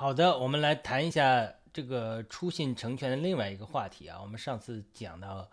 [0.00, 4.18] 好的，我们来谈一下这个出信成全的另外一个话题啊。
[4.18, 5.46] 我们上次讲到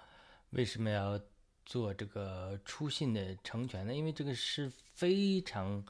[0.51, 1.20] 为什么要
[1.65, 3.94] 做这个出信的成全呢？
[3.94, 5.83] 因为这个是非常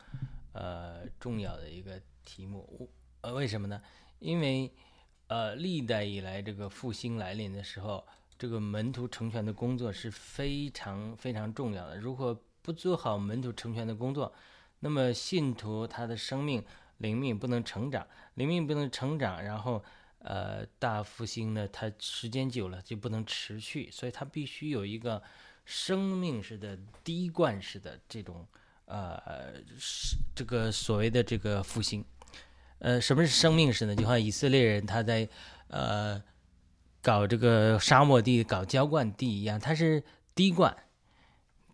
[0.54, 2.90] 呃重要的一个题目。
[3.22, 3.80] 呃，为什么呢？
[4.18, 4.74] 因为
[5.28, 8.04] 呃历代以来这个复兴来临的时候，
[8.40, 11.96] 这个门徒成全的工作是非常非常重要的。
[11.96, 14.34] 如果不做好门徒成全的工作，
[14.80, 16.66] 那么信徒他的生命。
[16.98, 19.84] 灵命不能成长，灵命不能成长，然后，
[20.20, 25.22] 呃，大复兴呢，它时间久了就不能持续，所以它必须有一个
[25.66, 28.48] 生命式的滴灌式的这种，
[28.86, 29.54] 呃，
[30.36, 32.04] 这个所谓的这个复兴。
[32.80, 33.96] 呃，什么是生命式呢？
[33.96, 35.28] 就像以色列人他在
[35.70, 36.22] 呃
[37.02, 40.04] 搞这个沙漠地、搞浇灌地一样，它是
[40.36, 40.76] 滴灌。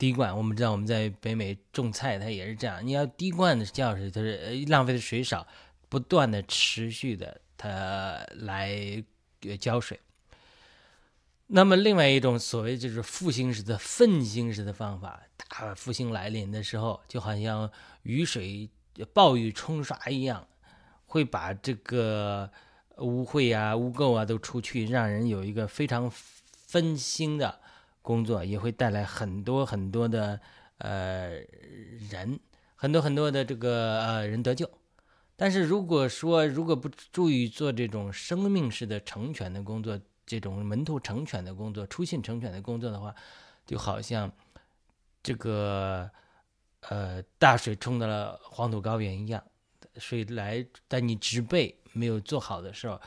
[0.03, 2.85] 滴灌，我们知道我们在北美种菜，它也是这样。
[2.85, 5.47] 你要滴灌的浇水，它是浪费的水少，
[5.87, 9.01] 不断的持续的它来
[9.61, 9.97] 浇水。
[11.47, 18.69] 那么另外一种所谓就是复兴式的奋兴式的方法，大复兴来临的时候，就好像雨水
[19.13, 20.45] 暴雨冲刷一样，
[21.05, 22.51] 会把这个
[22.97, 27.61] 污秽啊、污垢啊都出去，让人有一个非常分心的。
[28.03, 30.39] 工作也会带来很多很多的
[30.77, 31.29] 呃
[32.11, 32.39] 人，
[32.75, 34.69] 很多很多的这个呃人得救。
[35.35, 43.15] 但是如果说如果不注意做这种生命式的成全的工作，这种门徒成全的工作、出信成全的工作的话，
[43.65, 44.31] 就好像
[45.23, 46.09] 这个
[46.81, 49.43] 呃大水冲到了黄土高原一样，
[49.97, 52.99] 水来在你植被没有做好的时候，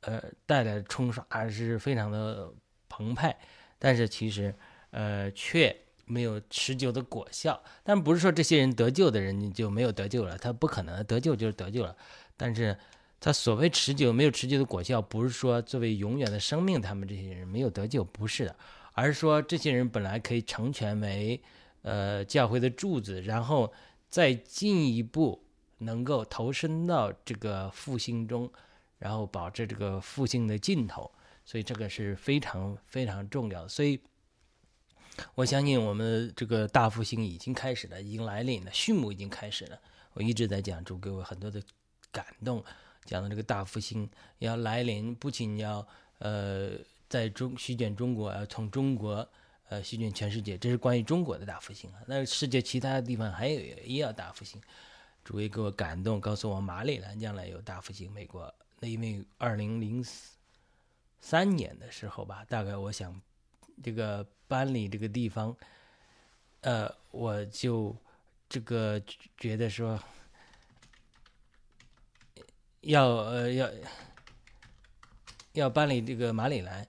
[0.00, 2.52] 呃带来冲刷是非常的
[2.88, 3.36] 澎湃。
[3.78, 4.54] 但是其实，
[4.90, 5.74] 呃，却
[6.04, 7.62] 没有持久的果效。
[7.82, 11.96] 但不是说这些人得救的人就没有得救了，他不可能得救就是得救了。
[12.36, 12.76] 但是
[13.18, 18.56] 他所谓持久没有持久的果效，不是说作为永远的生命，他们这些人没有得救，不是的，
[18.92, 21.40] 而是说这些人本来可以成全为
[21.82, 23.72] 呃教会的柱子，然后
[24.08, 25.42] 再进一步
[25.78, 28.50] 能够投身到这个复兴中，
[28.98, 31.10] 然后保持这个复兴的尽头。
[31.46, 34.00] 所以这个是非常非常重要的，所以
[35.36, 39.80] 我相信我们这个大复兴已经开始了，已经来临了，序幕已经开始了。
[40.12, 41.62] 我一直在讲，主给我很多的
[42.10, 42.64] 感动，
[43.04, 45.86] 讲的这个大复兴要来临，不仅要
[46.18, 46.72] 呃
[47.08, 49.26] 在中席卷中国，要从中国
[49.68, 52.02] 呃席卷全世界，这是关于中国的大复兴啊。
[52.08, 54.60] 那世界其他的地方还有也要大复兴，
[55.22, 58.10] 主也给我感动，告诉我马里兰将来有大复兴。
[58.10, 60.35] 美国那因为二零零四。
[61.20, 63.20] 三年的时候吧，大概我想，
[63.82, 65.56] 这个搬离这个地方，
[66.60, 67.96] 呃，我就
[68.48, 69.02] 这个
[69.36, 70.00] 觉得说，
[72.82, 73.70] 要呃要
[75.54, 76.86] 要搬离这个马里兰，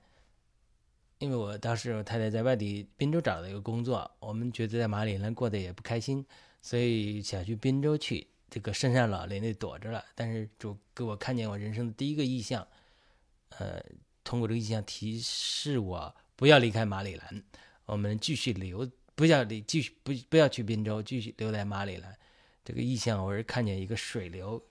[1.18, 6.24] 因为我当时我太太在外地滨州找了一个工作，我们觉得在马里兰过得也不开心，
[6.62, 10.06] 所以想去滨州去，这个深山老林里躲着了。
[10.14, 12.68] 但是主给我看见我人生的第一个意象，
[13.58, 13.84] 呃。
[14.28, 17.44] 通过这个意向提示我不要离开马里兰，
[17.86, 22.14] 我们继续留，不要离，继续不不要去滨州，继续留在马里兰。
[22.66, 24.62] 这个意象我是看见一个水流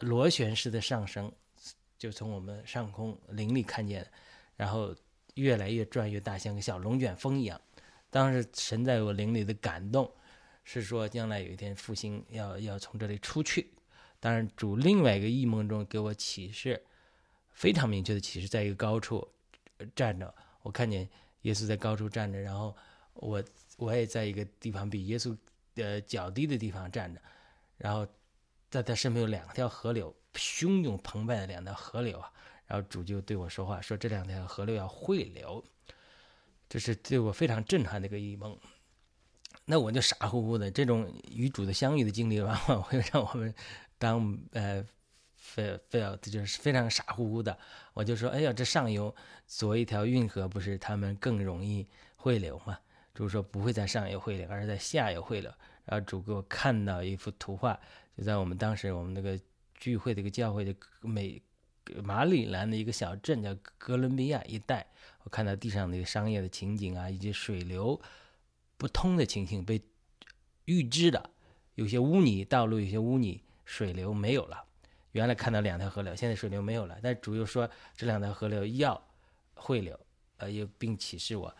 [0.00, 1.30] 螺旋式的上升，
[1.96, 4.04] 就从我们上空林里看见，
[4.56, 4.92] 然后
[5.34, 7.60] 越来越转越大，像个小龙卷风一样。
[8.10, 10.12] 当时神在我灵里的感动
[10.64, 13.70] 是说，将来有一天复兴要要从这里出去。
[14.18, 16.82] 当然，主另外一个异梦中给我启示。
[17.52, 19.28] 非常明确的启示，在一个高处
[19.94, 21.08] 站着，我看见
[21.42, 22.74] 耶稣在高处站着，然后
[23.14, 23.42] 我
[23.76, 25.36] 我也在一个地方比耶稣
[25.74, 27.20] 呃较低的地方站着，
[27.76, 28.06] 然后
[28.70, 32.32] 在他身边有两条河流，汹涌澎湃的两条河流啊，
[32.66, 35.62] 然后主就对我说话，说这两条河流要汇流，
[36.68, 38.58] 这是对我非常震撼的一个异梦。
[39.66, 43.54] 那我就傻乎乎的，这种与主的相遇的经历，往往会让我们
[43.98, 44.84] 当呃。
[45.40, 47.58] 非非要就是非常傻乎乎的，
[47.94, 49.12] 我就说，哎呀，这上游
[49.46, 52.78] 左一条运河不是他们更容易汇流吗？
[53.14, 55.52] 主说不会在上游汇流，而是在下游汇流。
[55.86, 57.78] 然后主给我看到一幅图画，
[58.16, 59.38] 就在我们当时我们那个
[59.74, 61.42] 聚会的一个教会的美
[62.04, 64.86] 马里兰的一个小镇叫哥伦比亚一带，
[65.24, 68.00] 我看到地上那个商业的情景啊，以及水流
[68.76, 69.82] 不通的情形被
[70.66, 71.30] 预知的，
[71.74, 74.64] 有些污泥道路，有些污泥水流没有了。
[75.12, 76.98] 原来看到两条河流，现在水流没有了。
[77.02, 79.00] 但主又说这两条河流要
[79.54, 79.98] 汇流，
[80.38, 81.54] 呃，又并启示我，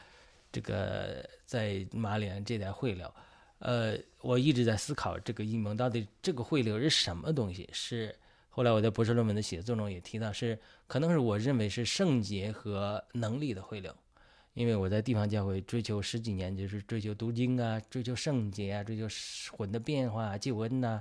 [0.52, 3.12] 这个在马里兰这带汇流，
[3.58, 7.68] 呃，我一直在思考这个阴谋到底这个汇流是什么东西？
[7.72, 8.14] 是
[8.48, 13.94] 后来我在博士论文的写作中也提到，是可能是我认为是圣洁和能力的汇流。
[14.54, 19.06] 因为我在地方教会追求十几年，就是追求读经啊，追求圣洁啊，追求
[19.56, 21.00] 魂的变化啊、救恩呐。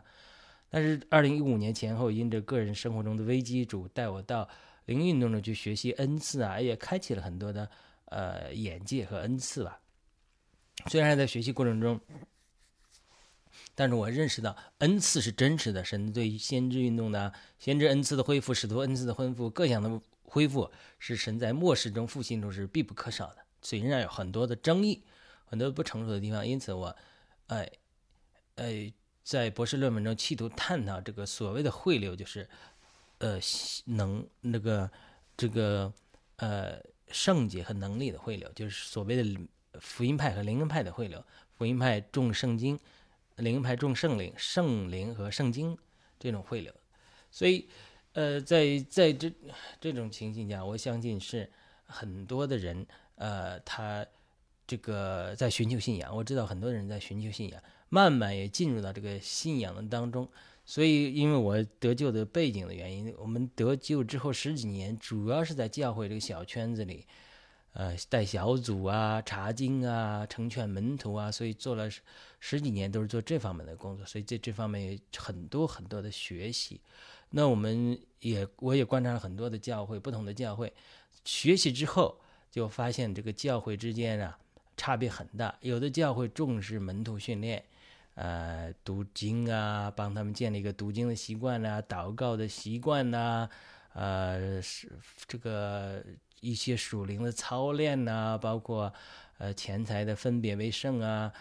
[0.70, 4.48] 但是二零一五年前后，因着个人生活中的危机，主带我到
[4.86, 7.70] 灵运动中去学习恩赐啊，也开启了很多的
[8.06, 9.80] 呃眼界和恩赐吧。
[10.88, 12.00] 虽然在学习过程中，
[13.76, 20.02] 但是我认识到恩赐是真实的，神对于先知运动的先知恩赐的恢复、使徒恩赐的恢复、各项的。
[20.32, 20.70] 恢复
[21.00, 25.04] 是神在末世中复兴中是必不可少的，虽然有很多的争议，
[25.44, 26.96] 很多不成熟的地方，因此我，
[27.48, 27.68] 哎，
[28.58, 28.94] 哎，
[29.24, 32.48] 在博士论文中企图探讨这个所谓的汇流，就是，
[33.20, 33.40] 呃，
[33.86, 34.90] 能那个
[35.36, 35.94] 这个
[36.38, 36.80] 呃
[37.10, 39.40] 圣洁和能力的汇流，就是所谓的
[39.80, 41.24] 福音派和灵恩派的汇流，
[41.58, 42.80] 福音派重圣经，
[43.38, 45.78] 灵恩派重圣灵、圣灵和圣经
[46.20, 46.74] 这种汇流，
[47.32, 47.68] 所以。
[48.14, 49.32] 呃，在在这
[49.80, 51.50] 这种情形下，我相信是
[51.86, 54.04] 很多的人，呃，他
[54.70, 56.16] 这个在寻求信仰。
[56.16, 60.30] 我知道很多人在寻求信仰，慢慢也进入到这个信仰的当中。
[60.64, 67.08] 所以，因为我得救的背景的原因，我们得救之后十几年，主要是在教会这个小圈子里，
[67.74, 71.90] 呃，带小组啊、查经啊、成全门徒啊，所以做了
[72.40, 76.80] 十几年都是做这方面的工作，所以在这方面有很多很多的学习。
[77.32, 80.72] 那我们也，我也观察了很多的教会，不同的教会，
[81.26, 82.16] 学习之后
[82.52, 84.38] 就发现这个教会之间啊
[84.80, 85.54] 差别很大。
[85.60, 87.62] 有的教会重视门徒训练，
[88.16, 93.50] 呃，读经啊，帮他们建立一个读经的习惯呐，祷告的习惯呐，
[93.94, 94.90] 呃，是
[95.28, 96.02] 这个
[96.40, 98.94] 一些属灵的操练呐，包括
[99.38, 101.34] 呃钱财的分别为圣啊，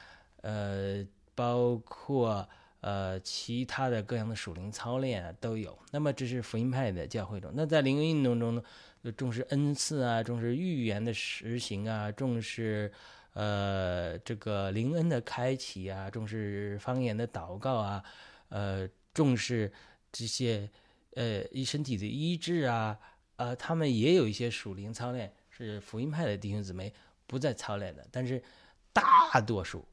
[0.42, 1.06] 呃，
[1.36, 2.48] 包括。
[2.80, 5.76] 呃，其他的各样的属灵操练啊都有。
[5.90, 7.50] 那么这是福音派的教会中。
[7.52, 8.62] 那在灵运动中呢，
[9.16, 12.92] 重视恩赐啊，重视预言的实行啊，重视
[13.34, 18.04] 呃这个灵恩的开启啊，重视方言的祷告啊，
[18.48, 19.72] 呃，重视
[20.10, 20.70] 这些
[21.14, 22.98] 呃医身体的医治啊，
[23.36, 26.92] 呃，他们也有一些属灵操练，是福音派的弟兄姊妹
[27.26, 28.06] 不再操练的。
[28.10, 28.42] 但是
[28.92, 29.84] 大多数。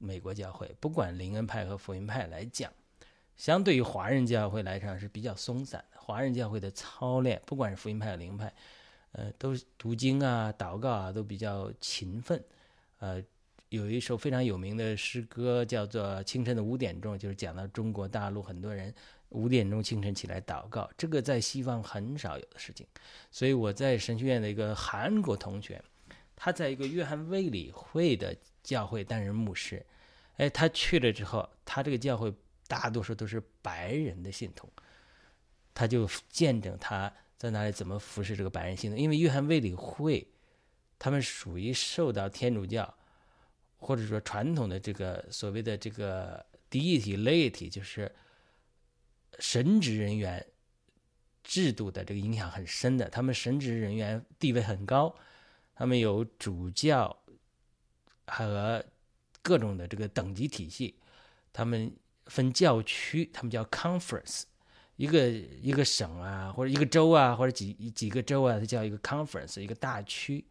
[0.00, 2.72] 美国教会不管灵恩派和福音派来讲，
[3.36, 6.00] 相对于华人教会来讲是比较松散的。
[6.00, 8.54] 华人教会的操练，不管是福音派和灵派，
[9.10, 12.40] 呃，都读经啊、祷告啊，都比较勤奋。
[12.98, 13.22] 呃，
[13.68, 18.94] 有一首非常有名的诗歌叫做《清晨的五点钟》，就是讲到中国大陆很多人
[19.30, 22.86] 五点钟清晨起来祷告，这个在西方很少有的事情。
[23.30, 25.82] 所以我在神学院的一个韩国同学，
[26.36, 28.36] 他在一个约翰卫理会的。
[28.60, 29.82] 教会担任牧师，
[30.36, 32.30] 哎，他去了之后，他这个教会
[32.66, 34.68] 大多数都是白人的信徒，
[35.72, 38.96] 他就见证他在那里怎么服侍这个白人信徒。
[38.98, 40.28] 因为约翰卫理会，
[40.98, 42.92] 他们属于受到天主教
[43.76, 48.14] 或者说传统的这个所谓的这个 deity laity，就是
[49.38, 50.44] 神职人员
[51.44, 53.08] 制度的这个影响很深的。
[53.08, 55.14] 他们神职人员地位很高，
[55.74, 57.16] 他们有主教。
[58.30, 58.84] 和
[59.40, 60.94] 各种的这个等级体系，
[61.50, 61.90] 他们
[62.26, 64.42] 分教区，他们叫 conference，
[64.96, 70.44] 一个一个省啊，或者一个州啊，或者几几个州啊，它叫一个 conference，一个大区。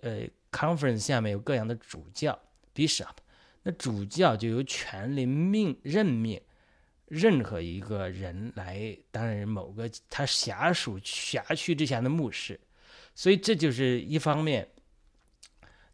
[0.00, 2.38] 呃，conference 下面有各样的主教
[2.74, 3.14] bishop，
[3.62, 6.40] 那主教就有权利命任命
[7.06, 12.58] 任何一个人来担任某个他辖属辖区之下的牧师，
[13.14, 14.68] 所以这就是一方面。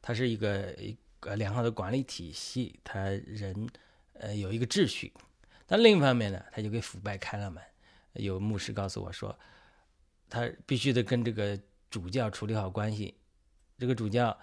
[0.07, 3.67] 它是一个一个良好的管理体系，他人
[4.13, 5.11] 呃有一个秩序，
[5.67, 7.65] 但另一方面呢，他就给腐败开了门。
[8.13, 9.35] 有牧师告诉我说，
[10.29, 11.59] 他必须得跟这个
[11.89, 13.15] 主教处理好关系。
[13.79, 14.37] 这个主教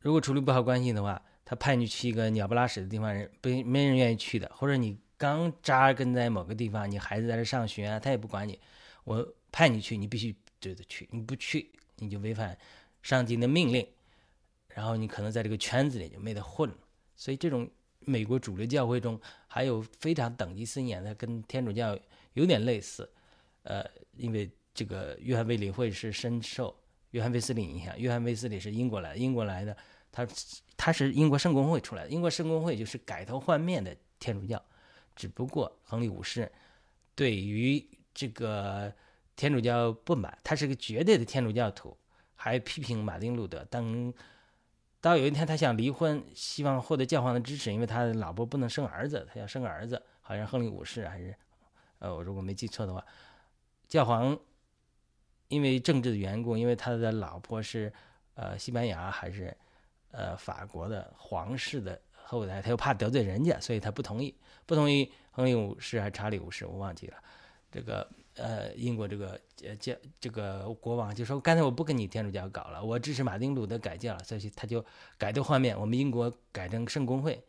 [0.00, 4.50] 如果处理不好关系的话，他派你去一个鸟不拉屎的地方，人不没人愿意去的。
[4.54, 8.58] 或者你刚扎根在某个地方，你孩子在这上学啊，他也不管你。
[9.04, 12.56] 我派你去，你必须就得去，你不去你就违反
[13.02, 13.86] 上级的命令。
[14.68, 16.72] 然后你可能在这个圈子里就没得混，
[17.14, 17.70] 所以这种
[18.00, 21.98] 美国主流教会中还有非常等级森严的，跟天主教
[22.32, 23.08] 有点类似。
[23.64, 23.84] 呃，
[24.16, 26.74] 因为这个约翰卫理会是深受
[27.12, 29.74] 约翰卫斯理影响，约翰卫斯理是英国来的，英国来的，
[30.10, 30.28] 他
[30.76, 34.62] 他是英国圣公会出来的，英国圣公会就是改头换面的天主教，
[35.16, 36.50] 只不过亨利五世
[37.14, 38.92] 对于这个
[39.36, 41.96] 天主教不满，他是个绝对的天主教徒，
[42.34, 44.12] 还批评马丁路德当。
[45.00, 51.34] 到有一天，他想离婚，希望获得教皇的支持，因为他的老婆不能生儿子，他要生儿子，好像亨利五世还是
[51.98, 53.04] 呃，我如果没记错的话，
[53.88, 54.38] 教皇
[55.52, 57.92] 因为政治的缘故，因为他的老婆是
[58.36, 59.54] 呃西班牙还是
[60.10, 67.16] 呃法国的皇室的后代，他又怕得罪人家，所以他不同意，不同意亨利五世还是查理五世，我忘记了。
[67.70, 74.82] 这个呃，英国这个呃教这个国王就说，刚才我不跟你天主教搞了，我支持马丁路德改教了，所以他就
[75.18, 77.44] 改头换面，我们英国改成圣公会，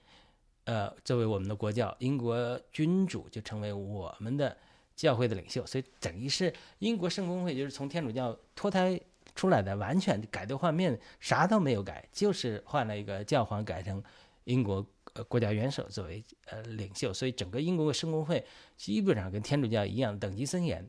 [0.65, 4.57] 呃，作为我们的国教，英国君主就成为我们的。
[4.95, 8.99] 教会的领袖，所以等于是英国圣公会就是从天主教脱胎
[9.35, 14.01] 出来的，完全改头换面，啥都没有改，就是换了一个教皇改成
[14.43, 18.45] 英国呃国家元首作为呃领袖，所以整个英国的圣公会
[18.77, 20.87] 基本上跟天主教一样等级森严。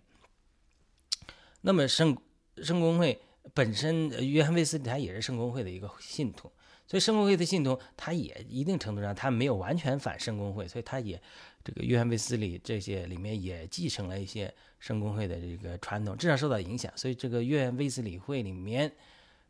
[1.63, 2.17] 那么圣
[2.59, 3.19] 圣公会
[3.55, 6.53] 本身，约翰卫斯理他也是圣公会的一个信徒。
[6.87, 11.21] 所以圣公会的信徒，他也一定程度上，他没有完全反圣公会，所以他也
[11.65, 16.93] 这个约翰卫斯理这些里面也继承了一些圣公会的这个传统，至少受到影响。
[16.95, 18.93] 所以这个约翰卫斯理会里面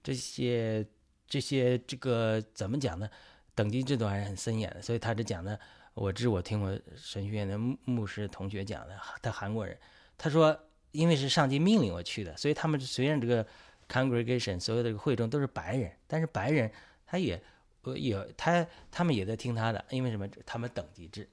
[0.02, 0.86] 这些
[1.26, 3.10] 这些这个怎么讲呢？
[3.54, 4.80] 等级制度还是很森严的。
[4.80, 5.58] 所以他这讲呢，
[5.94, 9.76] 我知我听我神学院的牧师同学讲的，他韩国人，
[10.16, 10.58] 他说
[10.92, 13.46] 因为是上级命令我去的，所以他们虽然这个
[13.88, 16.70] congregation 所有的这个会众都是白人，但是白人。
[17.06, 17.40] 他也，
[17.82, 20.26] 呃，也他他们也在听他的，因为什么？
[20.44, 21.28] 他们等级制，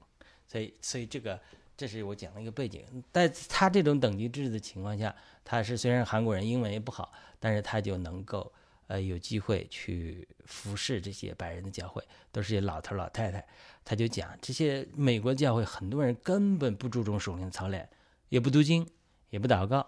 [0.46, 1.40] 所以所以这个
[1.76, 2.84] 这是我讲的一个背景。
[3.12, 8.52] 在他这种等级制的情况下，他是虽然韩国人英文也不好，但是他就能够
[8.86, 13.46] 呃有机会去服侍这些白人的教会，都是些老头老太太。
[13.84, 17.88] 他就讲这些美国教会很多人根本不注重属灵操练，
[18.28, 18.86] 也不读经，
[19.30, 19.86] 也不祷告，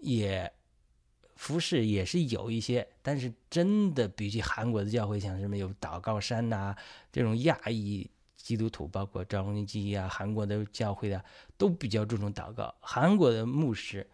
[0.00, 0.52] 也。
[1.36, 6.74] 服饰也是有一些，但是真的比起韩国的教会，像什么有祷告山呐，
[7.12, 8.10] 这种亚裔
[8.48, 11.22] 基督徒，包括张文基啊，韩国的教会啊，
[11.58, 12.74] 都比较注重祷告。
[12.80, 14.08] 韩国的牧师，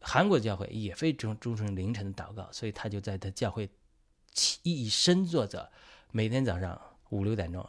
[0.00, 3.70] 韩国教会也非常注重凌晨的祷告，所以他就在他教会
[4.32, 5.70] 起一身坐着，
[6.10, 6.76] 每天早上
[7.10, 7.64] 五六点钟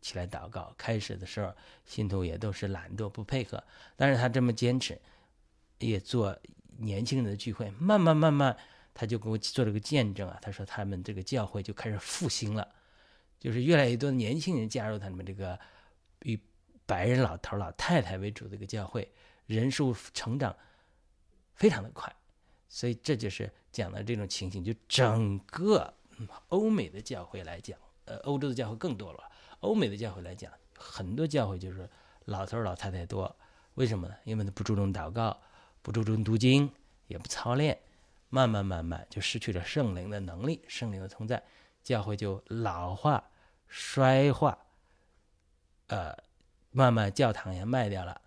[0.00, 0.74] 起来祷告。
[0.76, 1.54] 开始的时候，
[1.84, 3.62] 信徒也都是懒惰不配合，
[3.94, 5.00] 但是他这么坚持，
[5.78, 6.36] 也做。
[6.80, 8.56] 年轻人的聚会，慢慢慢慢，
[8.94, 10.38] 他就给我做了个见证啊。
[10.40, 12.68] 他说他们这个教会就开始复兴了，
[13.38, 15.58] 就是越来越多的年轻人加入他们这个
[16.22, 16.38] 以
[16.86, 19.10] 白人老头老太太为主的一个教会，
[19.46, 20.54] 人数成长
[21.54, 22.14] 非常的快。
[22.68, 24.62] 所以这就是讲的这种情形。
[24.62, 25.94] 就整个
[26.48, 29.24] 欧美的教会来讲，呃，欧洲的教会更多了。
[29.60, 31.88] 欧美的教会来讲，很多教会就是
[32.26, 33.34] 老头老太太多。
[33.74, 34.14] 为什么呢？
[34.24, 35.40] 因为他不注重祷告。
[35.80, 36.70] 不注重读经，
[37.06, 37.78] 也不操练，
[38.28, 41.42] 慢慢慢慢就失去了圣灵的能力，圣灵的存在，
[41.88, 43.30] 教会就老化、
[43.66, 44.58] 衰化，
[45.86, 46.14] 呃，
[46.70, 48.20] 慢慢教堂也卖掉了，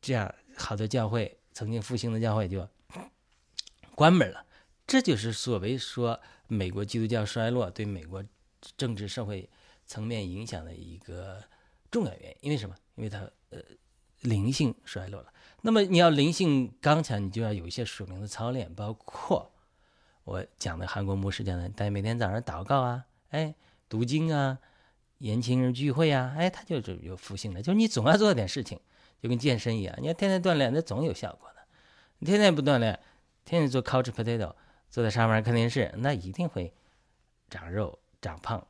[0.00, 2.66] 这样好多教会曾经复兴的教会就
[3.94, 4.46] 关门了。
[4.86, 8.24] 这就是所谓说美国基督教衰落对美国
[8.78, 9.46] 政治社会
[9.84, 11.44] 层面影响的一个
[11.90, 12.36] 重要原因。
[12.40, 12.74] 因为什么？
[12.94, 13.60] 因为它呃
[14.22, 15.30] 灵性衰落了。
[15.60, 19.52] 那么你要灵性刚强，你就要有一些属灵的操练，包括
[20.26, 23.54] 我讲的韩国牧师讲的，大家每天早上祷告啊，哎，
[23.88, 24.58] 读经啊，
[25.18, 27.62] 年轻人聚会啊，哎，他就就有复兴了。
[27.62, 28.80] 就是你总要做点事情，
[29.22, 31.62] 就跟健身一样，你要天天锻炼，那总有效果的。
[32.18, 32.98] 你天天不锻炼，
[33.44, 34.52] 天天做 couch potato，
[34.90, 36.74] 坐在沙发上看电视，那一定会
[37.48, 38.66] 长肉长胖。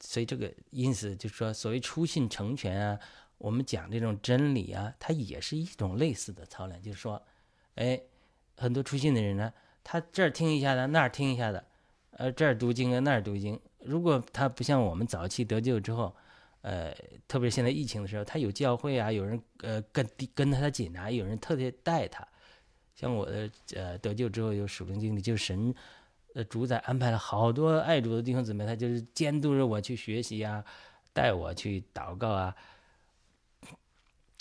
[0.00, 3.00] 所以这个因此就是说，所谓初信成全啊。
[3.38, 7.22] 我们讲这种真理啊，它也是一种类似的操练，就是说，
[7.76, 7.98] 哎，
[8.56, 9.52] 很多出信的人呢，
[9.90, 11.64] 他这儿听一下的，那儿听一下的，
[12.10, 13.58] 呃，这儿读经啊，那儿读经。
[13.78, 16.14] 如果他不像我们早期得救之后，
[16.60, 16.94] 呃，
[17.26, 22.22] 特别现在疫情的时候，他有教会啊，有人呃跟跟他紧啊，有人特别带他。
[22.94, 25.74] 像我的呃得救之后有属灵经历，就是神
[26.34, 30.62] 呃主宰安排了好多爱主的弟兄姊妹，他就是监督着我去学习啊，
[31.14, 32.54] 带我去祷告啊。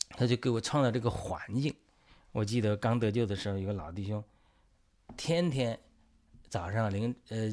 [0.10, 1.74] 他就给我创造这个环境。
[2.34, 4.22] 我记得刚得救的时候，有个老弟兄，
[5.16, 5.78] 天天
[6.50, 7.50] 早上零呃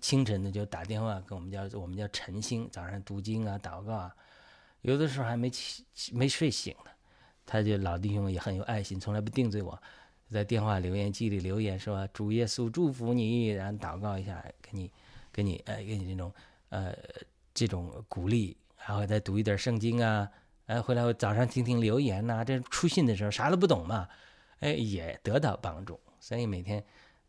[0.00, 4.16] 清晨的就打电话跟我们叫我们叫晨星，早上读经啊、祷告啊，
[4.82, 6.90] 有的时候还没起没睡醒呢。
[7.44, 9.80] 他就老弟兄也很有爱心，从来不定罪我，
[10.30, 14.90] 在电话留言机里留言说：“主耶稣祝福你，然后祷告一下，给你
[15.32, 16.32] 给你呃给你这种
[16.68, 16.94] 呃
[17.52, 20.28] 这种鼓励，然后再读一点圣经啊。”
[20.66, 24.08] 哎，回来我早上听听留言呐，这出信的时候啥都不懂嘛，
[24.60, 25.98] 哎，也得到帮助。
[26.22, 26.82] 所以每天，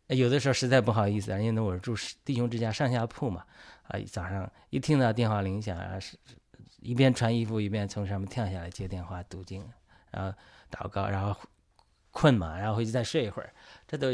[0.06, 3.44] 有的时候实在不好意思，因为我是住弟兄之家上下铺嘛，
[3.88, 6.16] 啊，早上一听到电话铃响啊，是
[6.80, 9.68] 一边穿衣服一边从上面跳下来接电话读经，
[10.12, 10.38] 然后
[10.70, 11.36] 祷告，然后
[12.12, 13.52] 困嘛，然后回去再睡一会儿，
[13.88, 14.12] 这都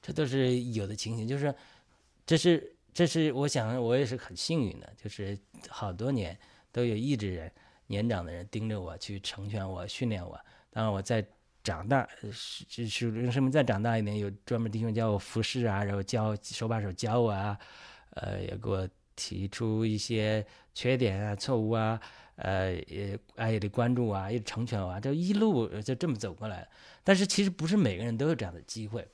[0.00, 1.26] 这都是有的情形。
[1.26, 1.52] 就是
[2.24, 5.36] 这是这是我想我也是很幸运的，就是
[5.68, 6.38] 好多年
[6.70, 7.50] 都有意志人、
[7.88, 10.40] 年长的人盯着我去成全我、训练我。
[10.70, 11.26] 当然我在
[11.62, 17.58] 长大，是是什么再长大一点，有专门弟兄教我服侍啊，然后教手把手教我啊，
[18.10, 22.00] 呃，也给我提出一些缺点啊、错误啊。
[22.36, 26.66] 呃，也爱也得关注啊，也成全我啊，就一路就这么走过来
[27.04, 29.06] 但是其实不是每个人都有这样的机会，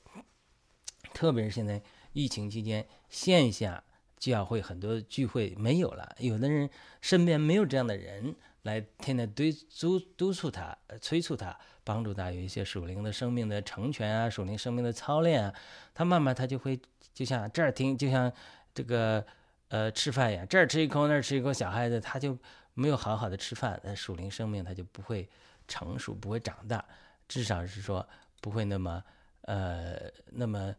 [1.13, 1.81] 特别是现在
[2.13, 3.83] 疫情期间，线下
[4.17, 6.69] 教会很多聚会没有了，有的人
[7.01, 9.43] 身边没有这样的人来天天督
[9.77, 15.53] 督督促他、催促他、帮助他有一些属灵的生命的成全啊，属灵生命的操练啊，
[15.93, 16.77] 他慢慢他就会
[17.13, 18.29] 就像这儿听，就像
[18.73, 19.25] 这个
[19.69, 22.37] 呃吃饭一样，这儿吃一口，那儿吃一口，小孩子他就。
[22.79, 25.27] 没有好好的吃饭，那属灵生命他就不会
[25.67, 26.85] 成熟，不会长大，
[27.27, 28.07] 至少是说
[28.39, 29.03] 不会那么
[29.41, 29.95] 呃
[30.27, 30.75] 那么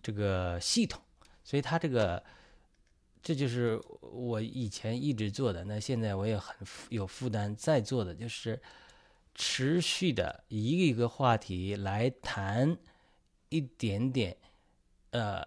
[0.00, 1.02] 这个系统。
[1.42, 2.22] 所以他这个
[3.20, 6.56] 这就是我以前一直做的，那现在我也很
[6.90, 8.62] 有负担在做的，就是
[9.34, 12.76] 持续的一个一个话题来谈
[13.48, 14.36] 一点点
[15.10, 15.46] 呃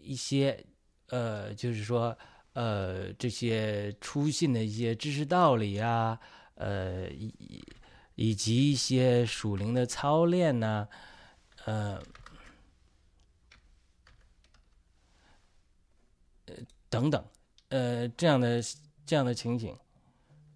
[0.00, 0.64] 一些
[1.08, 2.16] 呃就是说。
[2.52, 6.18] 呃，这些出信的一些知识道理啊，
[6.56, 7.32] 呃，以
[8.16, 10.88] 以及一些属灵的操练呐，
[11.64, 12.02] 呃，
[16.88, 17.24] 等等，
[17.68, 18.60] 呃，这样的
[19.06, 19.78] 这样的情景，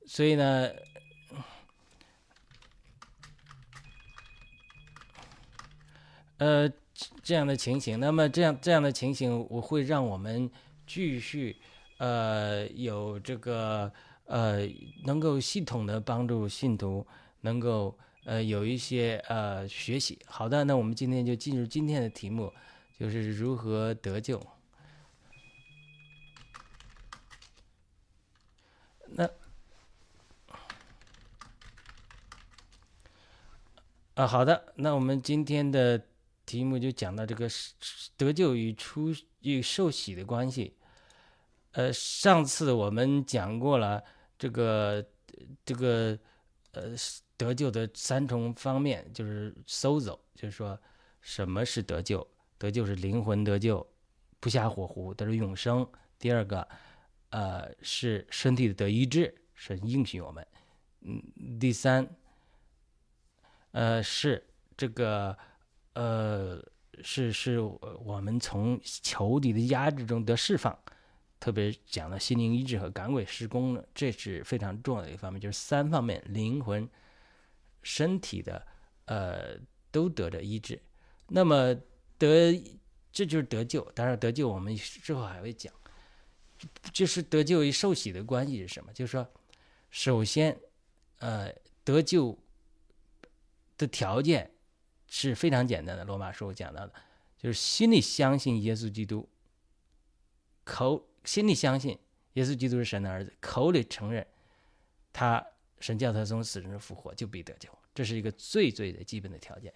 [0.04, 0.68] 所以呢，
[6.44, 6.70] 呃，
[7.22, 10.50] 这样的情形，那么这样这样的情形，我会让我们
[10.86, 11.56] 继续。
[11.96, 13.90] 呃，有这个
[14.26, 14.68] 呃，
[15.06, 17.06] 能够系统的帮助信徒，
[17.40, 20.18] 能够呃有一些呃学习。
[20.26, 22.52] 好的，那我们今天就进入今天的题目，
[22.98, 24.38] 就是如何得救。
[29.06, 29.30] 那
[34.14, 36.02] 啊，好的，那我们今天的
[36.46, 37.48] 题目就讲到这个
[38.16, 40.76] 得救与出与受洗的关系。
[41.72, 44.02] 呃，上次我们讲过了
[44.38, 45.04] 这个
[45.64, 46.18] 这个
[46.72, 46.94] 呃
[47.36, 50.78] 得救的三重方面，就是 sozo，就是说
[51.20, 52.26] 什么是得救？
[52.58, 53.84] 得救是灵魂得救，
[54.38, 55.86] 不下火湖，得是永生。
[56.18, 56.66] 第二个，
[57.30, 60.46] 呃，是身体的得医治，是应许我们。
[61.00, 61.20] 嗯，
[61.58, 62.08] 第三，
[63.72, 65.36] 呃，是这个
[65.94, 66.62] 呃
[67.02, 70.78] 是是我们从仇敌的压制中得释放。
[71.40, 76.88] 特别讲了心灵医治和赶鬼施工呢，这是非常重要的一方面，就是三方面：灵魂、
[77.82, 78.66] 身体的，
[79.04, 79.58] 呃，
[79.90, 80.80] 都得着医治。
[81.28, 81.74] 那么
[82.16, 82.78] 得，
[83.12, 83.82] 这就是得救。
[83.94, 85.70] 当然，得救我们之后还会讲，
[86.94, 88.90] 就是得救与受洗的关系是什么？
[88.94, 89.30] 就是说，
[89.90, 90.58] 首先，
[91.18, 91.52] 呃，
[91.82, 92.38] 得救
[93.76, 94.50] 的条件
[95.16, 96.04] 是非常简单的。
[96.04, 96.92] 罗马书讲到的，
[97.38, 99.28] 就是心里相信耶稣基督，
[100.64, 101.08] 口。
[101.24, 101.98] 心里相信
[102.34, 104.26] 耶稣基督是神的儿子，口里承认
[105.10, 105.42] 他
[105.78, 107.70] 神叫他从死人复活，就必得救。
[107.94, 109.72] 这是一个最最的基本的条件。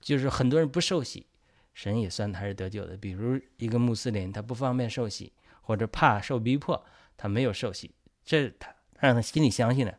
[0.00, 1.26] 就是很多人不受洗，
[1.74, 2.96] 神也算他是得救的。
[2.96, 6.82] 比如一个穆斯林，他不方便受洗，或者怕受逼迫，
[7.16, 7.90] 他没有受洗，
[8.24, 9.98] 这他让他心里相信了，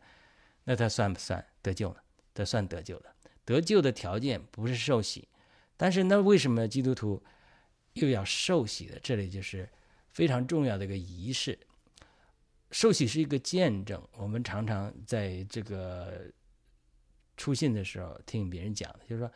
[0.64, 2.00] 那他算不算得救呢？
[2.34, 3.14] 他算得救的。
[3.50, 5.26] 得救的条件不是受洗，
[5.76, 7.22] 但是那为什么基督徒
[7.94, 8.98] 又要受洗的？
[9.02, 9.68] 这里就是。
[10.12, 11.56] 非常重要的一个仪式，
[12.72, 14.02] 受洗是一个见证。
[14.16, 16.24] 我们常常在这个
[17.36, 19.32] 出信的时候听别人讲的，就是说，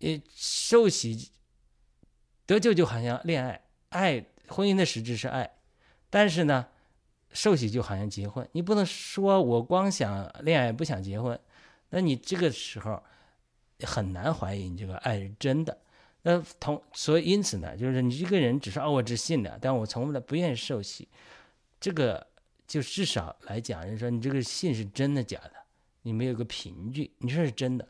[0.00, 1.30] 呃，受洗
[2.44, 5.50] 得救就好像恋爱，爱婚姻的实质是爱，
[6.10, 6.68] 但是呢，
[7.32, 8.46] 受洗就好像结婚。
[8.52, 11.40] 你不能说我光想恋爱不想结婚，
[11.94, 13.02] 那你这个时候
[13.82, 15.76] 很难怀疑你这个爱是真的。
[16.22, 21.06] 那同所以因此呢，就是你这个人只是哦，我只信的，但我从来不愿意受洗，
[21.78, 22.26] 这个
[22.66, 25.52] 就至少来讲，人说你这个信是真的假的，
[26.02, 27.86] 你没有个凭据，你说是真的。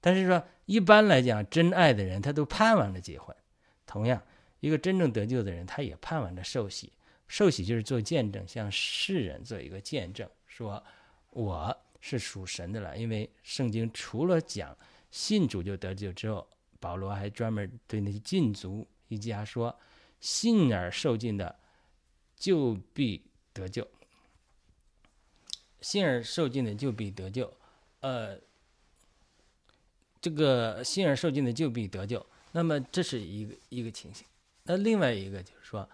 [0.00, 3.36] 但是说一般来讲，真爱的人他都盼望着结婚。
[3.84, 4.22] 同样，
[4.60, 6.92] 一个真正得救的人，他也盼望着受洗。
[7.28, 10.82] 受洗就是做见证，向世人做一个见证，说
[11.30, 12.98] 我是属神的了。
[12.98, 14.76] 因为圣经除了讲
[15.10, 16.46] 信主就得救之后。
[16.82, 19.78] 保罗还专门对那些禁足一家说
[20.18, 21.60] ：“信而受尽的，
[22.34, 23.86] 就必得救。
[25.80, 27.56] 信而受尽的就必得救。
[28.00, 28.36] 呃，
[30.20, 32.26] 这个信而受尽的就必得救。
[32.50, 34.26] 那么这是一个一个情形。
[34.64, 35.88] 那另外一个就是说，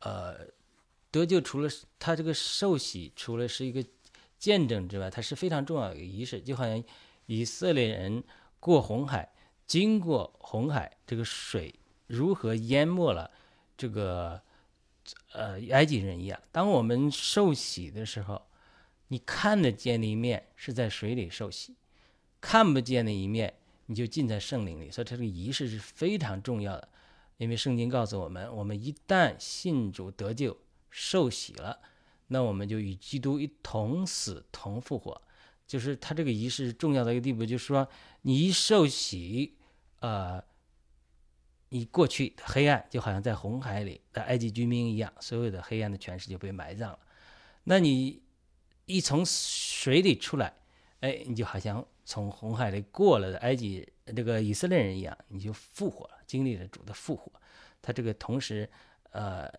[0.00, 0.48] 呃，
[1.12, 3.86] 得救除了他这个受洗，除了是一个
[4.44, 6.38] 见证之外，它是非常重要的一个仪式。
[6.38, 6.84] 就好像
[7.24, 8.22] 以色列人
[8.60, 9.32] 过红海，
[9.66, 11.74] 经过红海，这个水
[12.08, 13.30] 如何淹没了
[13.74, 14.42] 这个
[15.32, 16.38] 呃埃及人一样。
[16.52, 18.42] 当我们受洗的时候，
[19.08, 21.74] 你看得见的一面是在水里受洗，
[22.38, 23.54] 看不见的一面
[23.86, 24.90] 你就浸在圣灵里。
[24.90, 26.86] 所以这个仪式是非常重要的。
[27.38, 30.54] 因为圣经告诉我们，我们一旦信主得救、
[30.90, 31.80] 受洗了，
[32.28, 35.20] 那我们就与基督一同死、同复活。
[35.66, 37.88] 就是他这个仪式重要的一个地步，就是说，
[38.20, 39.56] 你一受洗，
[40.00, 40.44] 呃，
[41.70, 46.98] 你过去的黑暗就好像在红海里的埃及居民一样，所有的黑暗的权势就被埋葬了。
[47.64, 48.22] 那你
[48.84, 50.54] 一从水里出来，
[51.00, 56.18] 哎，你就好像从红海里过了的埃及这个以色列人一样，你就复活了。
[56.26, 57.32] 经历了主的复活，
[57.80, 58.68] 他这个同时，
[59.12, 59.50] 呃，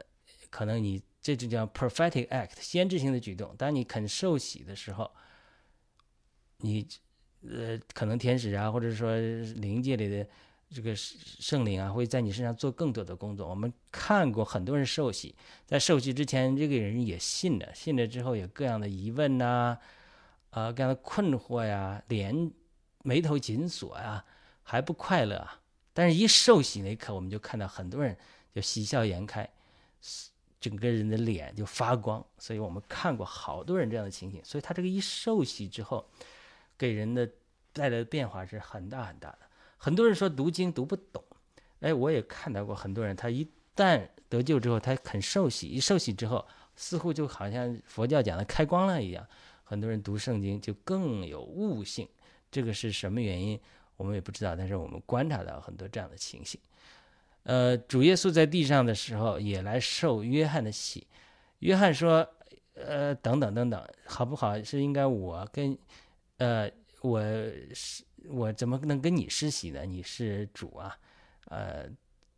[0.55, 3.53] 可能你这就叫 prophetic act，先知性的举动。
[3.57, 5.11] 当你肯受洗的时候，
[6.59, 6.87] 你
[7.41, 10.25] 呃，可能天使啊，或者说灵界里的
[10.69, 13.49] 这个圣灵啊，会在你身上做更多的工作。
[13.49, 19.77] 我们看过很多人受洗，在受洗之前，这个人也信了，信了之后有各样的疑问呐，
[20.51, 22.49] 啊，各样的困惑呀，连
[23.03, 24.23] 眉头紧锁呀，
[24.63, 25.59] 还不快乐啊。
[25.91, 28.17] 但是，一受洗那一刻，我们就看到很多人
[28.53, 29.49] 就喜笑颜开，
[30.69, 32.25] 整个人的脸就发光。
[32.39, 34.43] 所以我们看过好多人这样的情形。
[34.43, 36.03] 所以他这个一受洗之后，
[36.77, 37.29] 给人的
[37.71, 39.39] 带来的变化是很大很大的。
[39.77, 41.23] 很多人说读经读不懂，
[41.81, 46.43] 哎，我也看到过很多人，他一旦得救之后，他肯受洗，一受洗之后，
[46.75, 49.27] 似乎就好像佛教讲的开光了一样。
[49.63, 52.07] 很多人读圣经就更有悟性，
[52.49, 53.59] 这个是什么原因？
[53.97, 56.59] 我们也不知道，但是我们观察到很多这样的情形。
[57.45, 61.05] 呃，主耶稣在地上的时候也来受约翰的洗。
[61.59, 62.27] 约翰说
[62.73, 64.59] ：“呃，等等等等，好不好？
[64.63, 65.77] 是应该我跟，
[66.37, 66.69] 呃，
[67.01, 67.21] 我
[67.73, 69.85] 是我怎么能跟你施洗呢？
[69.85, 70.97] 你是主啊！
[71.49, 71.87] 呃，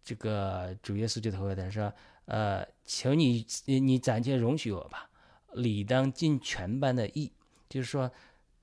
[0.04, 1.94] 这个主耶稣就回答说：
[2.26, 5.10] 呃，求你你暂且容许我吧，
[5.54, 7.32] 理当尽全般的义。
[7.70, 8.12] 就是说，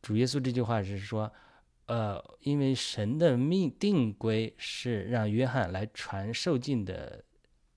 [0.02, 1.33] 主耶稣这句话是说。”
[1.87, 7.23] 呃，因为神的命定规是让约翰来传受尽的，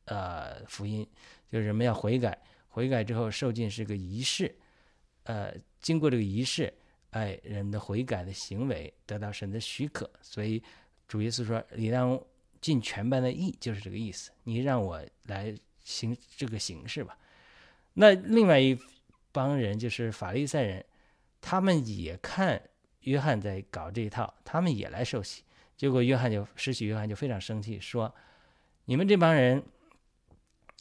[0.05, 1.05] 呃，福音，
[1.51, 2.37] 就是人们要悔改，
[2.69, 4.55] 悔改之后受尽是个仪式，
[5.23, 6.73] 呃，经过这个仪式，
[7.09, 10.63] 哎，人的悔改的行为得到神的许可，所以
[11.05, 12.17] 主耶稣说：“你让
[12.61, 14.31] 尽全班的义，就是这个意思。
[14.43, 17.17] 你让我来行这个形式吧。”
[17.95, 18.77] 那另外一
[19.33, 20.85] 帮人就是法利赛人，
[21.41, 22.61] 他们也看。
[23.07, 25.43] 约翰在搞这一套，他们也来受洗，
[25.77, 28.13] 结果约翰就失去，约翰就非常生气，说
[28.83, 29.63] ：“你们这帮人，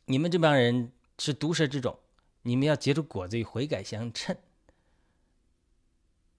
[0.07, 1.97] 你们这帮人是毒蛇之种，
[2.43, 4.37] 你们要结出果子与悔改相称。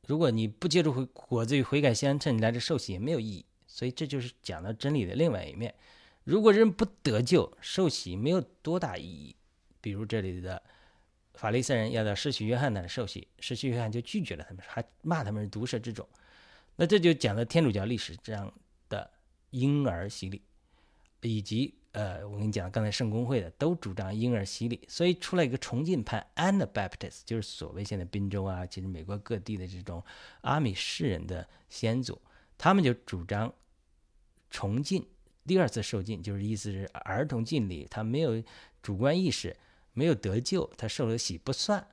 [0.06, 3.46] 如果你不结出悔果子与悔改相称，你来这受洗也没有意义。
[3.66, 5.74] 所以这就是讲到真理的另外一面。
[6.26, 9.34] 如果人不得救，受洗没有多大意义。
[9.80, 10.62] 比如这里的。”
[11.38, 16.06] 法利赛人要到失去约翰那里受洗，失去约翰就拒绝了他们，还骂他们是毒蛇之种。
[16.76, 18.52] 那这就讲了天主教历史这样
[18.90, 19.10] 的
[19.52, 20.42] 婴儿洗礼，
[21.22, 30.04] 以及呃，我跟你讲，刚才圣公会的都主张婴儿洗礼，所以出来一个重进派 Anabaptist，就是所谓现在宾州啊，其实美国各地的这种
[30.42, 32.22] 阿米士人的先祖，
[32.58, 33.52] 他们就主张
[34.50, 35.08] 重进，
[35.46, 38.44] 第二次受浸，就是意思是儿童浸礼，他没有
[38.82, 39.56] 主观意识。
[39.98, 41.88] 没有得救，他受了洗不算，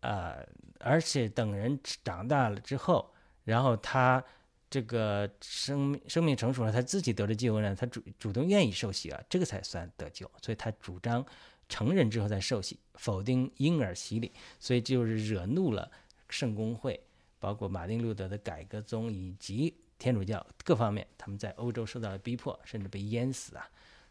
[0.00, 0.36] 啊，
[0.80, 4.22] 而且等人长大了之后，然后他
[4.68, 10.30] 这个生生命成熟了，他自己得了救恩了，他主主动愿意受洗了，这个才算得救。
[10.42, 11.24] 所以他主张
[11.70, 15.90] 成人之后再受洗，否定婴儿洗礼，所以就是惹怒了
[16.28, 17.02] 圣公会，
[17.38, 23.66] 包括马丁路德的改革宗以及天主教各方面，他们在欧洲受到了逼迫，甚至被淹死啊。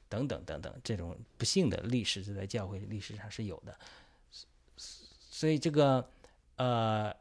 [0.09, 3.77] 等等等等，这种不幸的历史是在教会历史上是有的，
[4.77, 6.09] 所以这个
[6.55, 7.13] 呃，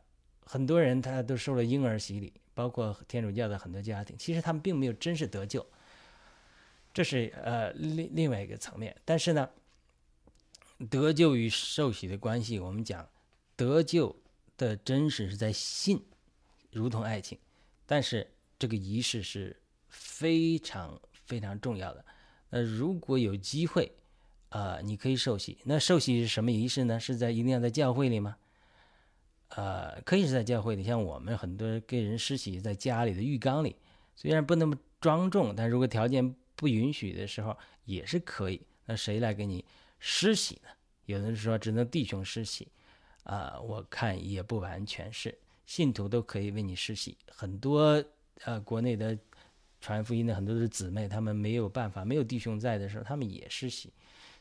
[0.44, 5.66] 很多人他都受了婴儿洗礼，包括天主教的很多家庭，其实他们并没有真是得救，
[6.94, 8.96] 这是呃另另外一个层面。
[9.04, 9.50] 但是呢，
[10.88, 13.08] 得救与受洗的关系，我们讲
[13.56, 14.14] 得救
[14.56, 16.04] 的真实是在信，
[16.70, 17.38] 如同爱情，
[17.84, 22.04] 但是这个仪式是非常非常重要的。
[22.50, 23.92] 呃，如果有机会，
[24.50, 25.58] 啊，你可以受洗。
[25.64, 26.98] 那受洗是什么仪式呢？
[26.98, 28.36] 是在一定要在教会里吗？
[29.48, 33.76] 呃，可以是在教会里，像我们很多给人施洗在家里的浴缸里，
[34.14, 38.60] 虽然不那么庄重，但如果条件不允许的时候也是可以。
[38.86, 39.64] 那谁来给你
[39.98, 40.70] 施洗呢？
[41.06, 42.68] 有的人说只能弟兄施洗，
[43.24, 47.16] 啊，我看也不完全是，信徒都可以为你施洗。
[47.28, 48.02] 很多
[48.44, 49.16] 呃国内的
[49.80, 53.92] 传福音的很多的姊妹，他们没有办法，没有弟兄在的时候，他们也施洗，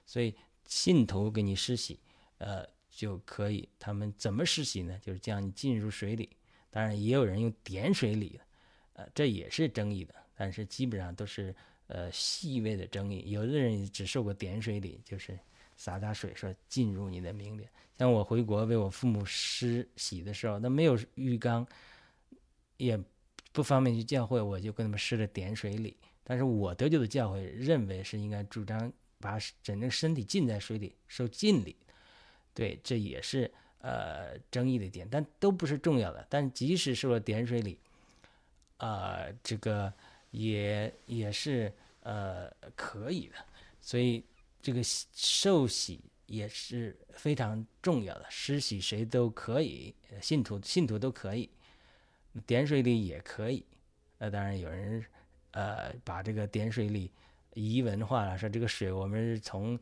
[0.06, 2.00] 所以信徒给你施洗，
[2.38, 2.66] 呃。
[2.98, 4.98] 就可以，他们怎么施洗呢？
[5.02, 6.30] 就是将你浸入水里，
[6.70, 8.40] 当然也有人用点水礼，
[8.94, 11.54] 呃，这也是争议的，但是基本上都是
[11.88, 13.32] 呃细微的争议。
[13.32, 15.38] 有的人只受过点水礼，就是
[15.76, 17.68] 洒洒水说进入你的名里。
[17.98, 21.68] 像我回国为我父母施洗的时候，那没有浴缸，
[22.78, 22.98] 也
[23.56, 25.96] 不方便去教会，我就跟他们施了点水礼。
[26.26, 31.74] 但是我得救的教会认为是应该主张把整个身体浸在水里受浸礼。
[32.54, 36.28] 对，这也是呃争议的点，但都不是重要的。
[36.30, 37.80] 但即使受了点水礼，
[38.76, 39.94] 啊，这个
[40.32, 43.36] 也也是呃可以的。
[43.80, 44.22] 所以
[44.62, 51.50] 这个受洗也是非常重要的，施洗谁都可以，信徒信徒都可以，
[52.46, 53.66] 点水礼也可以。
[54.18, 55.04] 那当然有人
[55.52, 57.12] 呃把这个点水礼
[57.54, 59.80] 移文化了，说这个水我们是从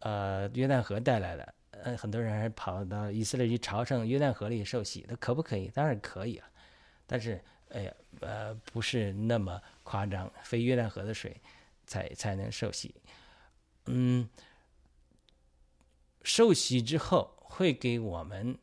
[0.00, 1.54] 呃约旦河带来的。
[1.82, 5.68] 呃，很多人还跑到以色列去朝圣约旦河里受洗，那可不可以？
[5.68, 6.44] 当然可以了，
[7.06, 11.40] 但是，哎呀，呃，不是那么夸张，非约旦河的水
[11.86, 12.94] 才才能受洗。
[13.86, 14.28] 嗯，
[16.22, 18.58] 受洗之后会给我们，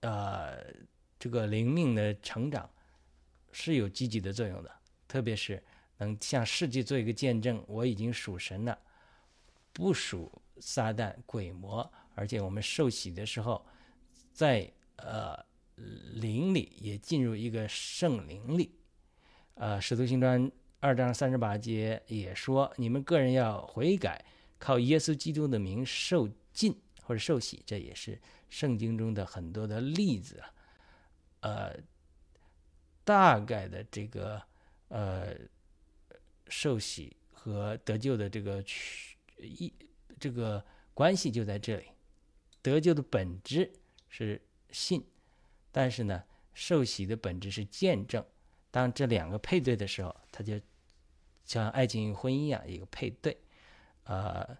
[0.00, 0.64] 呃，
[1.18, 2.68] 这个灵命的成长
[3.50, 4.70] 是有积极的作用的，
[5.06, 5.62] 特别是
[5.96, 8.78] 能向世界做一个见证，我已经属神了，
[9.72, 11.90] 不属撒旦鬼魔。
[12.14, 13.64] 而且我们受洗的时候，
[14.32, 15.36] 在呃
[16.14, 18.72] 灵里也进入一个圣灵里，
[19.54, 20.50] 呃，使徒行传
[20.80, 24.24] 二章三十八节也说，你们个人要悔改，
[24.58, 30.50] 靠耶稣基督的名受浸或者受洗，这也是圣经中的很多的例子啊。
[31.40, 31.74] 呃，
[33.04, 34.42] 大概的这个
[34.88, 35.34] 呃
[36.48, 38.64] 受洗和得救的这个
[39.38, 39.72] 一
[40.18, 41.86] 这个关系就在这里。
[42.60, 43.72] 得救的本质
[44.08, 45.06] 是信，
[45.70, 48.24] 但是呢，受洗的本质是见证。
[48.70, 50.60] 当这两个配对的时候，它就
[51.44, 53.40] 像爱情与婚姻一样，一个配对。
[54.04, 54.58] 呃，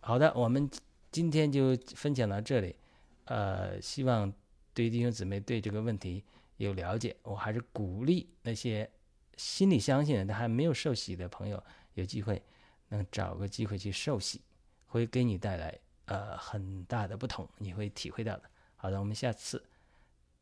[0.00, 0.70] 好的，我们
[1.10, 2.76] 今天就分享到这里。
[3.24, 4.32] 呃，希望
[4.80, 6.24] 对于弟兄姊妹对这个问题
[6.56, 7.14] 有了解。
[7.22, 8.90] 我还是鼓励那些
[9.36, 11.62] 心里相信的但还没有受洗的朋友，
[11.92, 12.42] 有机会
[12.88, 14.40] 能找个机会去受洗，
[14.86, 15.78] 会给你带来。
[16.06, 18.44] 呃，很大的不同，你会体会到的。
[18.74, 19.62] 好的，我们下次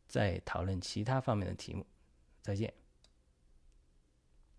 [0.06, 1.84] 再讨论其他方面的题目。
[2.40, 2.72] 再见。